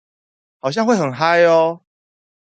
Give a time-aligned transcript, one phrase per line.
[0.57, 1.85] 好像會很嗨喔